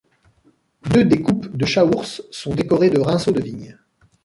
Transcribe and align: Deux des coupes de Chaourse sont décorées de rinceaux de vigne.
Deux 0.89 1.05
des 1.05 1.21
coupes 1.21 1.55
de 1.55 1.63
Chaourse 1.63 2.23
sont 2.31 2.55
décorées 2.55 2.89
de 2.89 2.99
rinceaux 2.99 3.33
de 3.33 3.39
vigne. 3.39 3.77